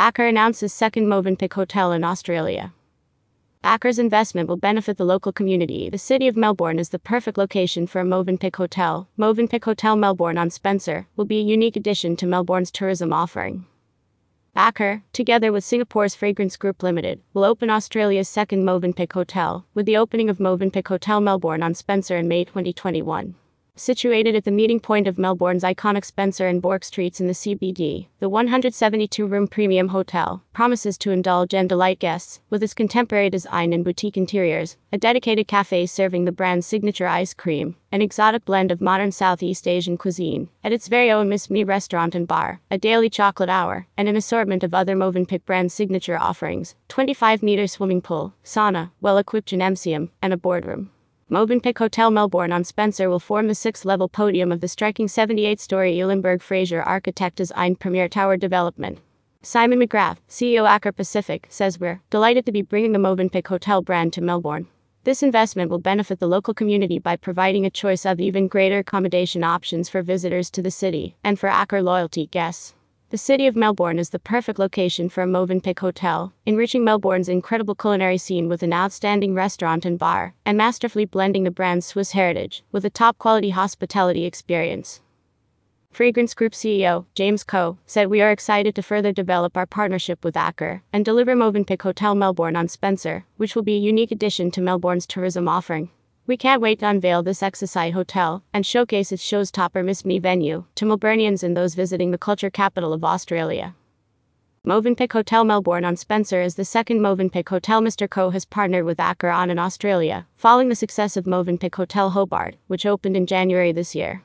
Accor 0.00 0.26
announces 0.26 0.72
second 0.72 1.08
Movenpick 1.08 1.52
Hotel 1.52 1.92
in 1.92 2.04
Australia. 2.04 2.72
Accor's 3.62 3.98
investment 3.98 4.48
will 4.48 4.56
benefit 4.56 4.96
the 4.96 5.04
local 5.04 5.30
community. 5.30 5.90
The 5.90 5.98
city 5.98 6.26
of 6.26 6.38
Melbourne 6.38 6.78
is 6.78 6.88
the 6.88 6.98
perfect 6.98 7.36
location 7.36 7.86
for 7.86 8.00
a 8.00 8.04
Movenpick 8.04 8.56
Hotel. 8.56 9.08
Movenpick 9.18 9.62
Hotel 9.62 9.96
Melbourne 9.96 10.38
on 10.38 10.48
Spencer 10.48 11.06
will 11.16 11.26
be 11.26 11.40
a 11.40 11.42
unique 11.42 11.76
addition 11.76 12.16
to 12.16 12.26
Melbourne's 12.26 12.70
tourism 12.70 13.12
offering. 13.12 13.66
Accor, 14.56 15.02
together 15.12 15.52
with 15.52 15.64
Singapore's 15.64 16.14
Fragrance 16.14 16.56
Group 16.56 16.82
Limited, 16.82 17.20
will 17.34 17.44
open 17.44 17.68
Australia's 17.68 18.26
second 18.26 18.64
Movenpick 18.64 19.12
Hotel, 19.12 19.66
with 19.74 19.84
the 19.84 19.98
opening 19.98 20.30
of 20.30 20.38
Movenpick 20.38 20.88
Hotel 20.88 21.20
Melbourne 21.20 21.62
on 21.62 21.74
Spencer 21.74 22.16
in 22.16 22.26
May 22.26 22.44
2021. 22.44 23.34
Situated 23.76 24.34
at 24.34 24.44
the 24.44 24.50
meeting 24.50 24.78
point 24.78 25.06
of 25.06 25.18
Melbourne's 25.18 25.62
iconic 25.62 26.04
Spencer 26.04 26.46
and 26.46 26.60
Bourke 26.60 26.84
Streets 26.84 27.20
in 27.20 27.28
the 27.28 27.32
CBD, 27.32 28.08
the 28.18 28.28
172 28.28 29.26
room 29.26 29.48
premium 29.48 29.88
hotel 29.88 30.42
promises 30.52 30.98
to 30.98 31.10
indulge 31.10 31.54
and 31.54 31.68
delight 31.68 31.98
guests 31.98 32.40
with 32.50 32.62
its 32.62 32.74
contemporary 32.74 33.30
design 33.30 33.72
and 33.72 33.84
boutique 33.84 34.16
interiors, 34.16 34.76
a 34.92 34.98
dedicated 34.98 35.48
cafe 35.48 35.86
serving 35.86 36.24
the 36.24 36.32
brand's 36.32 36.66
signature 36.66 37.06
ice 37.06 37.32
cream, 37.32 37.76
an 37.90 38.02
exotic 38.02 38.44
blend 38.44 38.70
of 38.70 38.80
modern 38.80 39.12
Southeast 39.12 39.66
Asian 39.66 39.96
cuisine, 39.96 40.48
at 40.62 40.72
its 40.72 40.88
very 40.88 41.10
own 41.10 41.28
Miss 41.28 41.48
Mi 41.48 41.64
restaurant 41.64 42.14
and 42.14 42.28
bar, 42.28 42.60
a 42.70 42.76
daily 42.76 43.08
chocolate 43.08 43.48
hour, 43.48 43.86
and 43.96 44.08
an 44.08 44.16
assortment 44.16 44.62
of 44.62 44.74
other 44.74 44.94
Movenpick 44.94 45.44
brand 45.44 45.72
signature 45.72 46.18
offerings 46.18 46.74
25 46.88 47.42
meter 47.42 47.66
swimming 47.66 48.02
pool, 48.02 48.34
sauna, 48.44 48.90
well 49.00 49.16
equipped 49.16 49.48
gymnasium, 49.48 50.10
and 50.20 50.32
a 50.32 50.36
boardroom. 50.36 50.90
Movenpick 51.30 51.78
Hotel 51.78 52.10
Melbourne 52.10 52.50
on 52.50 52.64
Spencer 52.64 53.08
will 53.08 53.20
form 53.20 53.46
the 53.46 53.54
sixth 53.54 53.84
level 53.84 54.08
podium 54.08 54.50
of 54.50 54.60
the 54.60 54.66
striking 54.66 55.06
78 55.06 55.60
story 55.60 55.94
Elenberg 55.94 56.42
Fraser 56.42 56.82
architect 56.82 57.36
designed 57.36 57.78
premier 57.78 58.08
tower 58.08 58.36
development. 58.36 58.98
Simon 59.40 59.78
McGrath, 59.78 60.16
CEO 60.28 60.68
Accor 60.68 60.94
Pacific, 60.96 61.46
says 61.48 61.78
we're 61.78 62.00
delighted 62.10 62.46
to 62.46 62.52
be 62.52 62.62
bringing 62.62 62.90
the 62.90 62.98
Movenpick 62.98 63.46
Hotel 63.46 63.80
brand 63.80 64.12
to 64.14 64.20
Melbourne. 64.20 64.66
This 65.04 65.22
investment 65.22 65.70
will 65.70 65.78
benefit 65.78 66.18
the 66.18 66.26
local 66.26 66.52
community 66.52 66.98
by 66.98 67.14
providing 67.14 67.64
a 67.64 67.70
choice 67.70 68.04
of 68.04 68.18
even 68.18 68.48
greater 68.48 68.78
accommodation 68.78 69.44
options 69.44 69.88
for 69.88 70.02
visitors 70.02 70.50
to 70.50 70.62
the 70.62 70.70
city 70.72 71.14
and 71.22 71.38
for 71.38 71.48
Accor 71.48 71.80
loyalty 71.80 72.26
guests. 72.26 72.74
The 73.10 73.18
city 73.18 73.48
of 73.48 73.56
Melbourne 73.56 73.98
is 73.98 74.10
the 74.10 74.20
perfect 74.20 74.56
location 74.60 75.08
for 75.08 75.22
a 75.22 75.26
Movenpick 75.26 75.80
hotel, 75.80 76.32
enriching 76.46 76.84
Melbourne's 76.84 77.28
incredible 77.28 77.74
culinary 77.74 78.18
scene 78.18 78.48
with 78.48 78.62
an 78.62 78.72
outstanding 78.72 79.34
restaurant 79.34 79.84
and 79.84 79.98
bar, 79.98 80.34
and 80.46 80.56
masterfully 80.56 81.06
blending 81.06 81.42
the 81.42 81.50
brand's 81.50 81.86
Swiss 81.86 82.12
heritage 82.12 82.62
with 82.70 82.84
a 82.84 82.90
top 82.90 83.18
quality 83.18 83.50
hospitality 83.50 84.24
experience. 84.24 85.00
Fragrance 85.90 86.34
Group 86.34 86.52
CEO, 86.52 87.06
James 87.16 87.42
Koh, 87.42 87.78
said 87.84 88.06
we 88.06 88.20
are 88.20 88.30
excited 88.30 88.76
to 88.76 88.82
further 88.82 89.10
develop 89.10 89.56
our 89.56 89.66
partnership 89.66 90.24
with 90.24 90.36
Accor 90.36 90.82
and 90.92 91.04
deliver 91.04 91.34
Movenpick 91.34 91.82
Hotel 91.82 92.14
Melbourne 92.14 92.54
on 92.54 92.68
Spencer, 92.68 93.24
which 93.38 93.56
will 93.56 93.64
be 93.64 93.74
a 93.74 93.80
unique 93.80 94.12
addition 94.12 94.52
to 94.52 94.60
Melbourne's 94.60 95.04
tourism 95.04 95.48
offering. 95.48 95.90
We 96.30 96.36
can't 96.36 96.62
wait 96.62 96.78
to 96.78 96.86
unveil 96.86 97.24
this 97.24 97.42
exercise 97.42 97.92
hotel 97.92 98.44
and 98.54 98.64
showcase 98.64 99.10
its 99.10 99.20
showstopper 99.20 99.84
Miss 99.84 100.04
Mi 100.04 100.20
venue 100.20 100.64
to 100.76 100.84
Melburnians 100.84 101.42
and 101.42 101.56
those 101.56 101.74
visiting 101.74 102.12
the 102.12 102.18
culture 102.18 102.50
capital 102.50 102.92
of 102.92 103.02
Australia. 103.02 103.74
Movenpick 104.64 105.12
Hotel 105.12 105.44
Melbourne 105.44 105.84
on 105.84 105.96
Spencer 105.96 106.40
is 106.40 106.54
the 106.54 106.64
second 106.64 107.00
Movenpick 107.00 107.48
Hotel 107.48 107.82
Mr. 107.82 108.08
Koh 108.08 108.30
has 108.30 108.44
partnered 108.44 108.84
with 108.84 108.98
Accor 108.98 109.34
on 109.34 109.50
in 109.50 109.58
Australia, 109.58 110.28
following 110.36 110.68
the 110.68 110.76
success 110.76 111.16
of 111.16 111.24
Movenpick 111.24 111.74
Hotel 111.74 112.10
Hobart, 112.10 112.54
which 112.68 112.86
opened 112.86 113.16
in 113.16 113.26
January 113.26 113.72
this 113.72 113.96
year. 113.96 114.22